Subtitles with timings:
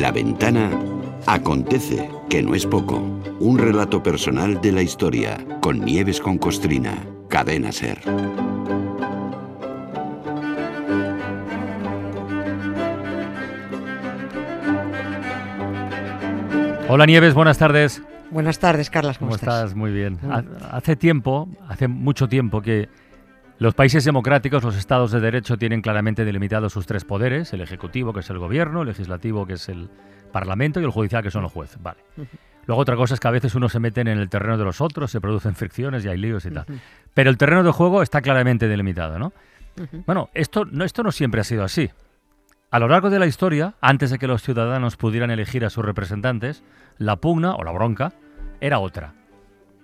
[0.00, 0.70] En la ventana
[1.26, 2.96] acontece, que no es poco,
[3.38, 6.94] un relato personal de la historia con Nieves con Costrina,
[7.28, 7.98] cadena ser.
[16.88, 18.02] Hola Nieves, buenas tardes.
[18.30, 19.18] Buenas tardes, Carlas.
[19.18, 19.54] ¿Cómo, ¿Cómo estás?
[19.64, 19.74] estás?
[19.76, 20.18] Muy bien.
[20.28, 22.88] Ha- Hace tiempo, hace mucho tiempo que
[23.60, 28.12] los países democráticos, los estados de derecho, tienen claramente delimitados sus tres poderes: el ejecutivo,
[28.12, 29.90] que es el gobierno, el legislativo, que es el
[30.32, 31.80] parlamento, y el judicial, que son los jueces.
[31.82, 32.00] Vale.
[32.66, 34.80] Luego otra cosa es que a veces uno se meten en el terreno de los
[34.80, 36.64] otros, se producen fricciones y hay líos y tal.
[37.12, 39.32] Pero el terreno de juego está claramente delimitado, ¿no?
[40.06, 41.90] Bueno, esto no, esto no siempre ha sido así.
[42.70, 45.84] A lo largo de la historia, antes de que los ciudadanos pudieran elegir a sus
[45.84, 46.62] representantes,
[46.96, 48.12] la pugna o la bronca
[48.60, 49.14] era otra.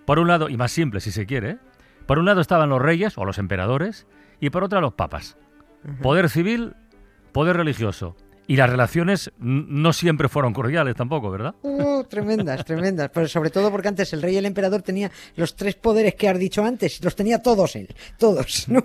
[0.04, 1.58] Por un lado, y más simple si se quiere.
[2.06, 4.06] Por un lado estaban los reyes o los emperadores
[4.40, 5.36] y por otro los papas.
[6.02, 6.74] Poder civil,
[7.32, 8.16] poder religioso.
[8.48, 11.54] Y las relaciones no siempre fueron cordiales tampoco, ¿verdad?
[11.62, 13.10] Uh, tremendas, tremendas.
[13.12, 16.28] Pero sobre todo porque antes el rey y el emperador tenía los tres poderes que
[16.28, 17.02] has dicho antes.
[17.02, 17.94] Los tenía todos él.
[18.18, 18.68] Todos.
[18.68, 18.84] ¿no?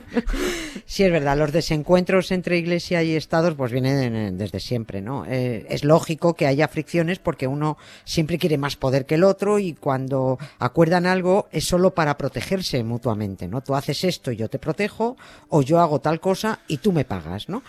[0.85, 1.37] Sí, es verdad.
[1.37, 5.25] Los desencuentros entre iglesia y estados pues vienen eh, desde siempre, ¿no?
[5.25, 9.59] Eh, es lógico que haya fricciones porque uno siempre quiere más poder que el otro
[9.59, 13.61] y cuando acuerdan algo es solo para protegerse mutuamente, ¿no?
[13.61, 15.17] Tú haces esto y yo te protejo
[15.49, 17.63] o yo hago tal cosa y tú me pagas, ¿no?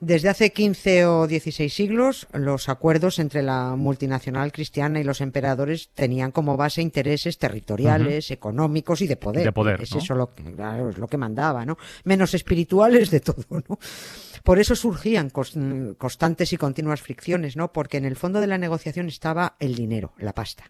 [0.00, 5.88] Desde hace 15 o 16 siglos, los acuerdos entre la multinacional cristiana y los emperadores
[5.94, 9.44] tenían como base intereses territoriales, económicos y de poder.
[9.44, 9.98] De poder, Es ¿no?
[9.98, 11.78] eso lo que, claro, es lo que mandaba, ¿no?
[12.04, 13.78] Menos espirituales de todo, ¿no?
[14.42, 17.72] Por eso surgían cos- constantes y continuas fricciones, ¿no?
[17.72, 20.64] Porque en el fondo de la negociación estaba el dinero, la pasta.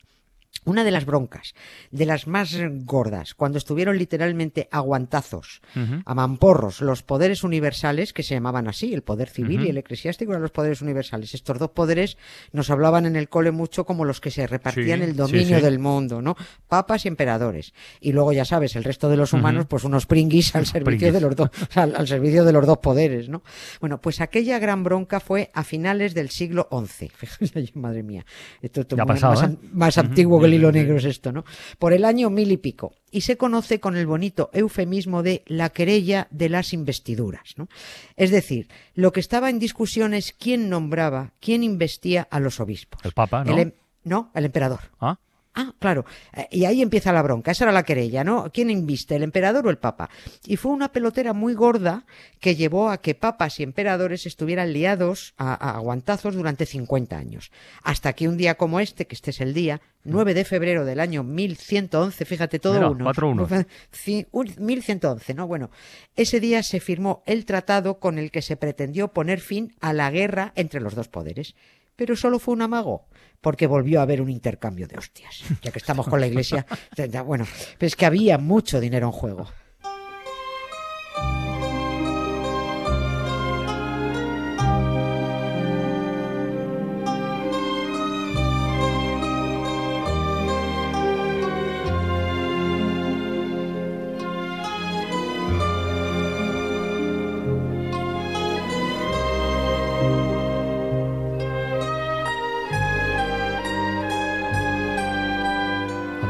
[0.65, 1.55] Una de las broncas,
[1.91, 5.61] de las más gordas, cuando estuvieron literalmente aguantazos,
[6.05, 10.33] a mamporros, los poderes universales, que se llamaban así, el poder civil y el eclesiástico
[10.33, 11.35] eran los poderes universales.
[11.35, 12.17] Estos dos poderes
[12.53, 15.65] nos hablaban en el cole mucho como los que se repartían Sí, el dominio sí.
[15.65, 16.37] del mundo, ¿no?
[16.69, 17.75] Papas y emperadores.
[18.01, 21.13] Y luego, ya sabes, el resto de los humanos, pues unos pringuis al servicio Pringuis.
[21.13, 23.43] de los dos, al, al servicio de los dos poderes, ¿no?
[23.81, 27.09] Bueno, pues aquella gran bronca fue a finales del siglo XI.
[27.15, 28.25] Fíjate, madre mía,
[28.63, 29.57] esto, esto Ya ha muy- pasado, más, ¿eh?
[29.73, 31.45] más antiguo que el hilo negro es esto, ¿no?
[31.79, 32.95] Por el año mil y pico.
[33.11, 37.69] Y se conoce con el bonito eufemismo de la querella de las investiduras, ¿no?
[38.17, 43.05] Es decir, lo que estaba en discusión es quién nombraba, quién investía a los obispos.
[43.05, 43.53] El Papa, ¿no?
[43.53, 43.73] El em-
[44.05, 44.81] no, el emperador.
[45.01, 45.19] Ah,
[45.57, 46.05] Ah, claro.
[46.33, 47.53] Eh, Y ahí empieza la bronca.
[47.53, 48.51] Esa era la querella, ¿no?
[48.53, 50.11] ¿Quién inviste, el emperador o el papa?
[50.47, 52.05] Y fue una pelotera muy gorda
[52.41, 57.53] que llevó a que papas y emperadores estuvieran liados a, a aguantazos durante 50 años.
[57.83, 60.99] Hasta que un día como este, que este es el día, 9 de febrero del
[61.01, 63.05] año 1111, fíjate todo Mira, uno.
[63.05, 63.49] cuatro unos.
[63.93, 65.47] Ci- un- 1111, ¿no?
[65.47, 65.71] Bueno,
[66.17, 70.11] ese día se firmó el tratado con el que se pretendió poner fin a la
[70.11, 71.55] guerra entre los dos poderes.
[71.97, 73.07] Pero solo fue un amago,
[73.41, 75.45] porque volvió a haber un intercambio de hostias.
[75.63, 76.67] Ya que estamos con la iglesia,
[77.25, 77.47] bueno,
[77.79, 79.49] pero es que había mucho dinero en juego.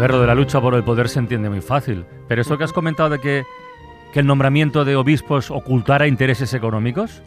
[0.07, 2.05] Ver, de la lucha por el poder se entiende muy fácil.
[2.29, 3.45] Pero eso que has comentado de que
[4.15, 7.23] el nombramiento de obispos ocultara intereses económicos,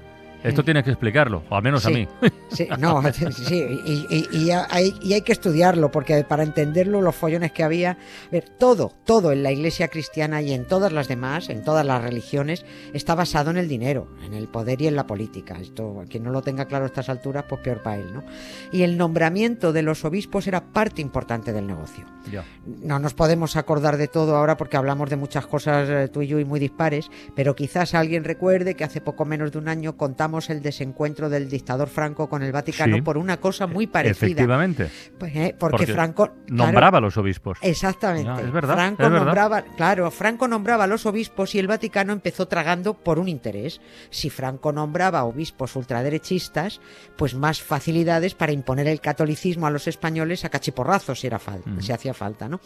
[0.50, 2.08] esto tienes que explicarlo, o al menos a mí.
[2.50, 7.13] Sí, no, sí, y, y- y hay, y hay que estudiarlo, porque para entenderlo, los
[7.13, 7.97] follones que había,
[8.31, 12.02] ver, todo, todo en la iglesia cristiana y en todas las demás, en todas las
[12.02, 15.57] religiones, está basado en el dinero, en el poder y en la política.
[15.59, 18.24] Esto, quien no lo tenga claro a estas alturas, pues peor para él, ¿no?
[18.72, 22.06] Y el nombramiento de los obispos era parte importante del negocio.
[22.31, 22.46] Ya.
[22.66, 26.28] No nos podemos acordar de todo ahora porque hablamos de muchas cosas eh, tú y
[26.28, 29.97] yo y muy dispares, pero quizás alguien recuerde que hace poco menos de un año
[29.97, 33.01] contamos el desencuentro del dictador Franco con el Vaticano Sí.
[33.01, 34.25] por una cosa muy parecida.
[34.28, 34.89] Efectivamente.
[35.18, 37.57] Pues, eh, porque, Porque Franco claro, Nombraba a los obispos.
[37.62, 38.42] Exactamente.
[38.44, 39.25] Es verdad, Franco es verdad.
[39.25, 43.81] nombraba, claro, Franco nombraba a los obispos y el Vaticano empezó tragando por un interés.
[44.10, 46.80] Si Franco nombraba obispos ultraderechistas,
[47.16, 51.69] pues más facilidades para imponer el catolicismo a los españoles a cachiporrazos si era falta,
[51.69, 51.81] Mm.
[51.81, 52.60] si hacía falta, ¿no?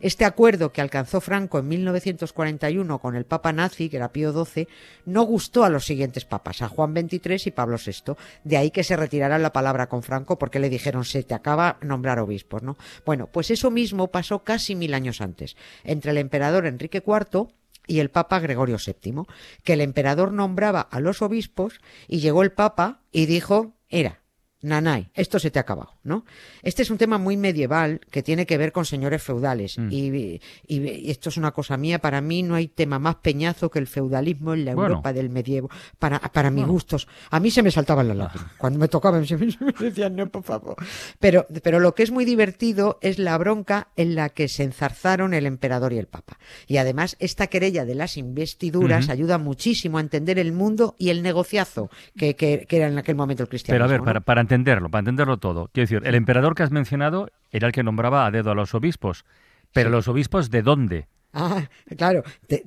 [0.00, 4.68] Este acuerdo que alcanzó Franco en 1941 con el Papa nazi, que era Pío XII,
[5.06, 8.14] no gustó a los siguientes papas, a Juan Y Pablo VI.
[8.44, 11.78] De ahí que se retirara la palabra con Franco porque le dijeron se te acaba
[11.82, 12.76] nombrar obispos, ¿no?
[13.04, 17.48] Bueno, pues eso mismo pasó casi mil años antes, entre el emperador Enrique IV
[17.86, 19.22] y el Papa Gregorio VII,
[19.62, 24.22] que el emperador nombraba a los obispos y llegó el Papa y dijo, era,
[24.62, 26.24] Nanay, esto se te ha acabado, ¿no?
[26.62, 29.78] Este es un tema muy medieval que tiene que ver con señores feudales.
[29.78, 29.88] Mm.
[29.92, 31.98] Y, y- y esto es una cosa mía.
[32.00, 34.88] Para mí no hay tema más peñazo que el feudalismo en la Bueno.
[34.94, 35.70] Europa del medievo.
[35.98, 36.72] Para, para mis Bueno.
[36.72, 37.06] gustos.
[37.30, 38.52] A mí se me saltaban las lágrimas.
[38.56, 40.76] Cuando me tocaban, se me, se me decían, no, por favor.
[41.20, 45.34] Pero, pero lo que es muy divertido es la bronca en la que se enzarzaron
[45.34, 46.38] el emperador y el papa.
[46.66, 49.12] Y además, esta querella de las investiduras Ujú.
[49.12, 53.16] ayuda muchísimo a entender el mundo y el negociazo que, que- que era en aquel
[53.16, 53.74] momento el cristianismo.
[53.76, 54.04] Pero a ver, ¿no?
[54.06, 55.68] para, para entenderlo, para entenderlo todo.
[55.72, 58.74] Quiero decir, el emperador que has mencionado era el que nombraba a dedo a los
[58.74, 59.24] obispos.
[59.72, 59.92] Pero Sí.
[59.92, 61.08] los obispos de dónde?
[61.32, 62.58] Ah, claro, de,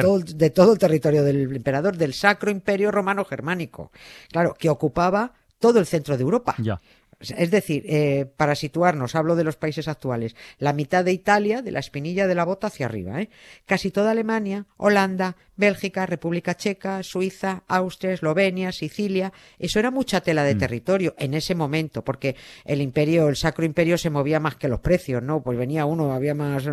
[0.00, 3.90] todo, de todo el territorio del emperador, del Sacro Imperio Romano Germánico.
[4.30, 6.54] Claro, que ocupaba todo el centro de Europa.
[6.58, 6.80] Ya.
[7.20, 11.70] Es decir, eh, para situarnos, hablo de los países actuales, la mitad de Italia, de
[11.70, 13.30] la espinilla de la bota hacia arriba, ¿eh?
[13.64, 20.44] casi toda Alemania, Holanda, Bélgica, República Checa, Suiza, Austria, Eslovenia, Sicilia, eso era mucha tela
[20.44, 24.68] de territorio en ese momento, porque el imperio, el Sacro Imperio se movía más que
[24.68, 25.42] los precios, ¿no?
[25.42, 26.64] Pues venía uno, había más,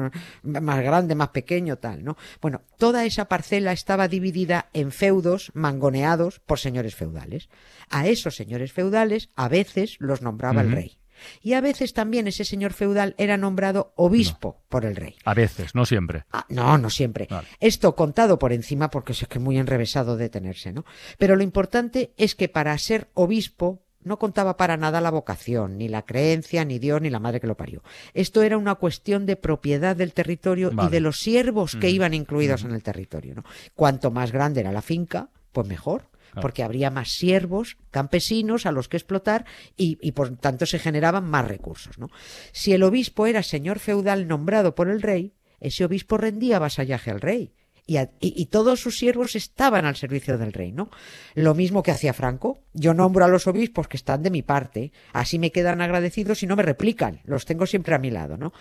[0.43, 2.17] más grande, más pequeño, tal, ¿no?
[2.41, 7.49] Bueno, toda esa parcela estaba dividida en feudos mangoneados por señores feudales.
[7.89, 10.99] A esos señores feudales a veces los nombraba el rey.
[11.41, 15.15] Y a veces también ese señor feudal era nombrado obispo por el rey.
[15.25, 16.25] A veces, no siempre.
[16.31, 17.27] Ah, no, no siempre.
[17.29, 17.47] Vale.
[17.59, 20.85] Esto contado por encima porque es que es muy enrevesado de tenerse, ¿no?
[21.17, 25.89] Pero lo importante es que para ser obispo no contaba para nada la vocación, ni
[25.89, 27.83] la creencia, ni Dios, ni la madre que lo parió.
[28.13, 31.95] Esto era una cuestión de propiedad del territorio y de los siervos que Ujú.
[31.95, 33.43] iban incluidos en el territorio, ¿no?
[33.75, 36.09] Cuanto más grande era la finca, pues mejor.
[36.31, 36.41] Claro.
[36.41, 39.45] Porque habría más siervos, campesinos a los que explotar
[39.77, 41.97] y, y por tanto se generaban más recursos.
[41.99, 42.09] ¿no?
[42.51, 47.21] Si el obispo era señor feudal nombrado por el rey, ese obispo rendía vasallaje al
[47.21, 47.53] rey.
[47.85, 50.91] Y, a- y- y todos sus siervos estaban al servicio del rey, ¿no?
[51.33, 52.59] Lo mismo que hacía Franco.
[52.73, 56.47] Yo nombro a los obispos que están de mi parte, así me quedan agradecidos y
[56.47, 57.21] no me replican.
[57.25, 58.53] Los tengo siempre a mi lado, ¿no?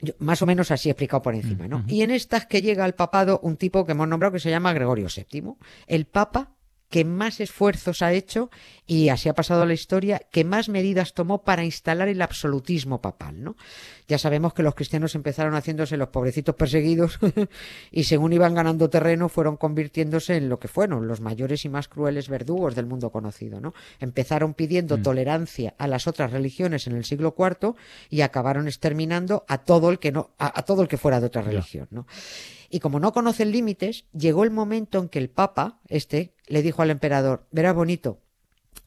[0.00, 1.84] Yo- más o menos así explicado por encima, ¿no?
[1.88, 4.72] Y en estas que llega al papado un tipo que hemos nombrado que se llama
[4.74, 5.54] Gregorio VII,
[5.86, 6.52] el papa
[6.90, 8.50] que más esfuerzos ha hecho
[8.86, 13.42] y así ha pasado la historia, que más medidas tomó para instalar el absolutismo papal,
[13.44, 13.56] ¿no?
[14.08, 17.18] Ya sabemos que los cristianos empezaron haciéndose los pobrecitos perseguidos
[17.90, 21.88] y según iban ganando terreno fueron convirtiéndose en lo que fueron los mayores y más
[21.88, 23.74] crueles verdugos del mundo conocido, ¿no?
[24.00, 27.74] Empezaron pidiendo tolerancia a las otras religiones en el siglo IV
[28.08, 31.26] y acabaron exterminando a todo el que no a, a todo el que fuera de
[31.26, 32.06] otra religión, ¿no?
[32.70, 36.82] Y como no conocen límites, llegó el momento en que el Papa, este, le dijo
[36.82, 38.20] al emperador, verás bonito,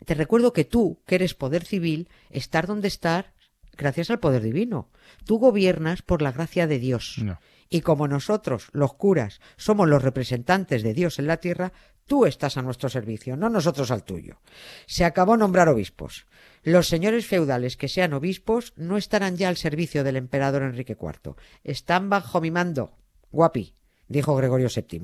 [0.05, 3.33] te recuerdo que tú, que eres poder civil, estar donde estar
[3.77, 4.89] gracias al poder divino.
[5.25, 7.17] Tú gobiernas por la gracia de Dios.
[7.23, 7.39] No.
[7.69, 11.71] Y como nosotros, los curas, somos los representantes de Dios en la tierra,
[12.05, 14.41] tú estás a nuestro servicio, no nosotros al tuyo.
[14.87, 16.27] Se acabó nombrar obispos.
[16.63, 21.35] Los señores feudales que sean obispos no estarán ya al servicio del emperador Enrique IV.
[21.63, 22.97] Están bajo mi mando.
[23.31, 23.73] Guapi,
[24.07, 25.01] dijo Gregorio VII.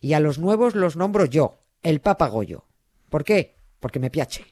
[0.00, 2.64] Y a los nuevos los nombro yo, el Papa Goyo.
[3.08, 3.56] ¿Por qué?
[3.80, 4.46] Porque me piache.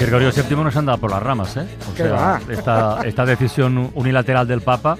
[0.00, 1.66] Gregorio VII nos anda por las ramas, ¿eh?
[1.90, 4.96] O ¿Qué sea, esta, esta decisión unilateral del Papa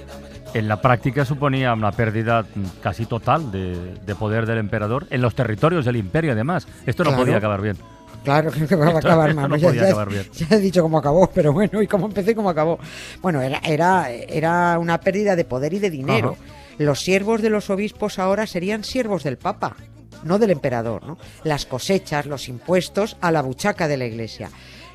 [0.53, 2.45] en la práctica suponía una pérdida
[2.81, 6.67] casi total de, de poder del emperador en los territorios del imperio, además.
[6.85, 7.23] Esto no Claro.
[7.23, 7.77] podía acabar bien.
[8.23, 9.49] Claro que va a acabar esto mal.
[9.49, 10.25] no Ya- podía ya, acabar bien.
[10.33, 12.77] ya he dicho cómo acabó, pero bueno, y cómo empecé y cómo acabó.
[13.21, 16.37] Bueno, era, era, era una pérdida de poder y de dinero.
[16.77, 19.75] Los siervos de los obispos ahora serían siervos del Papa,
[20.23, 21.17] no del emperador, ¿no?
[21.43, 24.49] Las cosechas, los impuestos a la buchaca de la iglesia.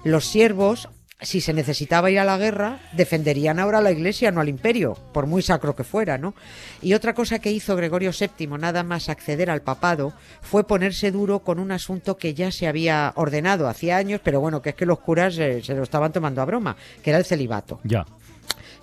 [0.07, 0.89] Los siervos,
[1.21, 4.95] si se necesitaba ir a la guerra, defenderían ahora a la iglesia, no al imperio,
[5.13, 6.35] por muy sacro que fuera, ¿no?
[6.83, 11.41] Y otra cosa que hizo Gregorio VII, nada más acceder al papado, fue ponerse duro
[11.41, 14.87] con un asunto que ya se había ordenado hacía años, pero bueno, que es que
[14.87, 17.81] los curas se lo estaban tomando a broma, que era el celibato.
[17.85, 18.05] Ya.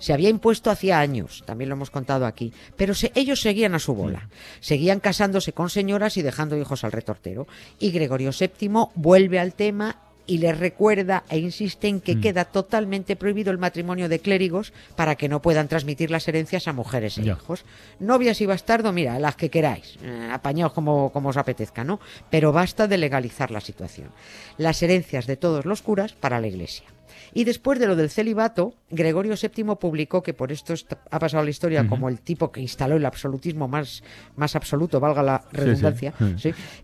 [0.00, 3.78] Se había impuesto hacía años, también lo hemos contado aquí, pero se- ellos seguían a
[3.78, 4.28] su bola.
[4.60, 7.46] Seguían casándose con señoras y dejando hijos al retortero.
[7.78, 13.16] Y Gregorio VII vuelve al tema y les recuerda e insiste en que queda totalmente
[13.16, 17.22] prohibido el matrimonio de clérigos para que no puedan transmitir las herencias a mujeres e
[17.22, 17.64] hijos.
[18.00, 22.00] Novias y bastardo, mira, las que queráis, eh, apañaos como, como os apetezca, ¿no?
[22.30, 24.08] Pero basta de legalizar la situación.
[24.56, 26.86] Las herencias de todos los curas para la iglesia.
[27.32, 30.74] Y después de lo del celibato, Gregorio VII publicó, que por esto
[31.10, 34.02] ha pasado a la historia como el tipo que instaló el absolutismo más,
[34.36, 36.12] más absoluto, valga la redundancia,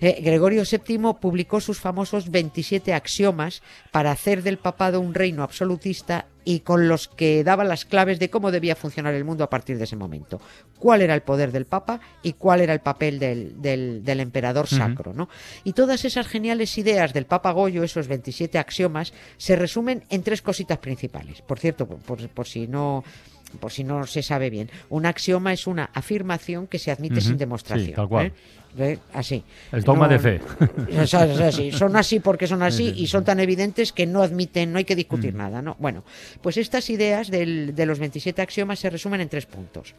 [0.00, 6.27] eh, Gregorio VII publicó sus famosos 27 axiomas para hacer del papado un reino absolutista
[6.45, 9.79] y con los que daba las claves de cómo debía funcionar el mundo a partir
[9.79, 10.41] de ese momento.
[10.79, 15.13] Cuál era el poder del Papa y cuál era el papel del, del, emperador sacro.
[15.13, 15.29] ¿no?
[15.65, 20.43] Y todas esas geniales ideas del Papa Goyo, esos 27 axiomas, se resumen en tres
[20.43, 21.43] cositas principales.
[21.43, 23.05] Por cierto, por, si no
[23.59, 24.71] por si no se sabe bien.
[24.91, 27.95] Un axioma es una afirmación que se admite sin demostración.
[27.95, 28.27] tal cual.
[28.27, 28.33] ¿eh?
[29.12, 29.43] Así.
[29.73, 30.41] El dogma de fe.
[31.73, 34.95] Son así porque son así y son tan evidentes que no admiten, no hay que
[34.95, 35.37] discutir mm.
[35.37, 35.62] nada.
[35.62, 35.77] ¿no?
[35.79, 36.05] Bueno,
[36.41, 39.95] pues estas ideas de los 27 axiomas se resumen en tres puntos.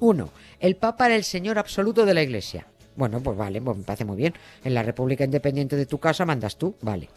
[0.00, 0.30] Uno,
[0.60, 2.66] el Papa era el Señor absoluto de la Iglesia.
[2.96, 4.34] Bueno, pues vale, pues me parece muy bien.
[4.64, 7.08] En la República Independiente de tu casa mandas tú, vale.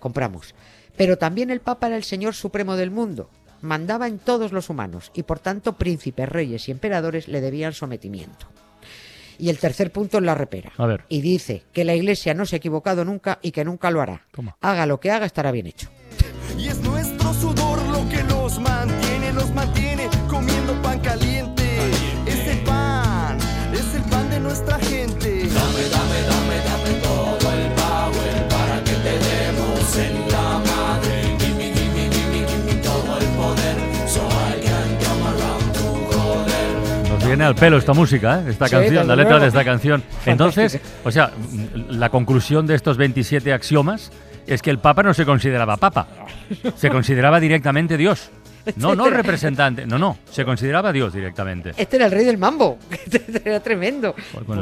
[0.00, 0.54] Compramos.
[0.96, 3.30] Pero también el Papa era el Señor supremo del mundo.
[3.62, 8.46] Mandaba en todos los humanos y por tanto príncipes, reyes y emperadores le debían sometimiento.
[9.38, 10.72] Y el tercer punto es la repera.
[10.76, 11.04] A ver.
[11.08, 14.26] Y dice que la Iglesia no se ha equivocado nunca y que nunca lo hará.
[14.60, 15.88] Haga lo que haga, estará bien hecho.
[16.58, 21.64] Y es nuestro sudor lo que nos mantiene, nos mantiene comiendo pan caliente.
[22.26, 23.38] Es el pan,
[23.72, 25.13] es el pan de nuestra gente.
[37.34, 38.50] Viene al pelo esta música, ¿eh?
[38.50, 40.04] esta canción, la letra de esta canción.
[40.26, 41.32] Entonces, o sea,
[41.88, 44.12] la conclusión de estos 27 axiomas
[44.46, 46.06] es que el Papa no se consideraba Papa,
[46.76, 48.30] se consideraba directamente Dios.
[48.76, 51.72] No, no representante, no, no, se consideraba Dios directamente.
[51.76, 52.78] Este era el rey del mambo,
[53.44, 54.14] era tremendo.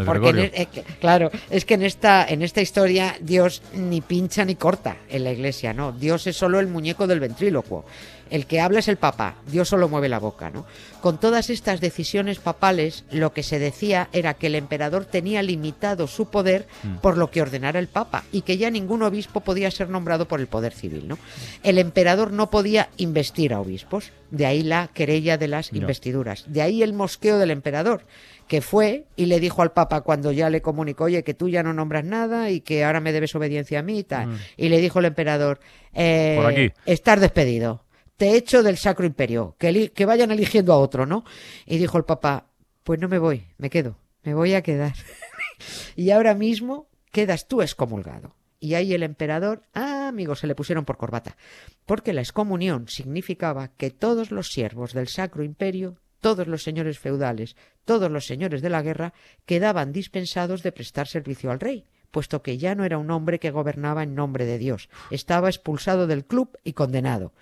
[0.04, 5.24] Porque claro, es que en esta, en esta historia Dios ni pincha ni corta en
[5.24, 5.92] la iglesia, ¿no?
[5.92, 7.84] Dios es solo el muñeco del ventrílocuo.
[8.32, 10.64] El que habla es el Papa, Dios solo mueve la boca, ¿no?
[11.02, 16.06] Con todas estas decisiones papales, lo que se decía era que el emperador tenía limitado
[16.06, 16.96] su poder mm.
[17.02, 20.40] por lo que ordenara el Papa y que ya ningún obispo podía ser nombrado por
[20.40, 21.18] el poder civil, ¿no?
[21.62, 26.62] El emperador no podía investir a obispos, de ahí la querella de las investiduras, de
[26.62, 28.06] ahí el mosqueo del emperador
[28.48, 31.62] que fue y le dijo al Papa cuando ya le comunicó, oye, que tú ya
[31.62, 34.28] no nombras nada y que ahora me debes obediencia a mí y tal.
[34.28, 34.38] Mm.
[34.56, 35.60] Y le dijo el emperador,
[35.92, 37.82] eh, estar despedido
[38.22, 41.24] te echo del Sacro Imperio, que, que vayan eligiendo a otro, ¿no?
[41.66, 42.46] Y dijo el Papa,
[42.84, 44.94] pues no me voy, me quedo, me voy a quedar.
[45.96, 48.36] y ahora mismo quedas tú excomulgado.
[48.60, 51.36] Y ahí el emperador, ah, amigos, se le pusieron por corbata,
[51.84, 57.56] porque la excomunión significaba que todos los siervos del Sacro Imperio, todos los señores feudales,
[57.84, 59.14] todos los señores de la guerra,
[59.46, 63.50] quedaban dispensados de prestar servicio al rey, puesto que ya no era un hombre que
[63.50, 67.32] gobernaba en nombre de Dios, estaba expulsado del club y condenado.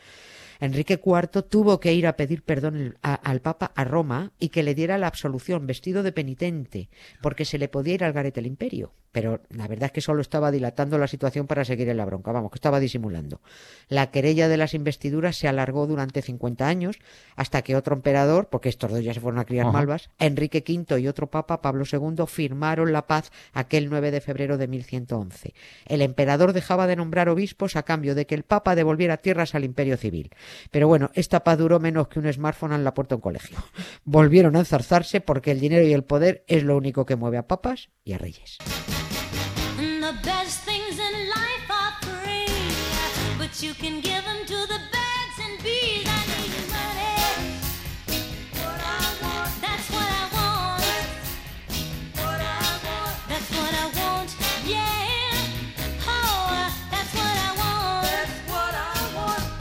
[0.60, 4.74] Enrique IV tuvo que ir a pedir perdón al Papa a Roma y que le
[4.74, 6.88] diera la absolución vestido de penitente,
[7.22, 10.20] porque se le podía ir al garete el imperio pero la verdad es que solo
[10.20, 13.40] estaba dilatando la situación para seguir en la bronca, vamos, que estaba disimulando.
[13.88, 16.98] La querella de las investiduras se alargó durante 50 años
[17.36, 21.00] hasta que otro emperador, porque estos dos ya se fueron a criar malvas, Enrique V
[21.00, 25.54] y otro papa, Pablo II, firmaron la paz aquel 9 de febrero de 1111.
[25.86, 29.64] El emperador dejaba de nombrar obispos a cambio de que el papa devolviera tierras al
[29.64, 30.30] imperio civil.
[30.71, 33.59] Pero bueno, esta paz duró menos que un smartphone en la puerta de un colegio.
[34.04, 37.47] Volvieron a enzarzarse porque el dinero y el poder es lo único que mueve a
[37.47, 38.59] papas y a reyes.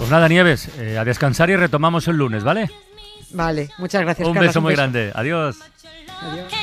[0.10, 2.68] Pues nada, Nieves, eh, a descansar y retomamos el lunes, ¿vale?
[3.30, 4.28] Vale, muchas gracias.
[4.28, 5.12] Un beso muy grande.
[5.14, 5.60] Adiós.
[6.20, 6.59] Adiós.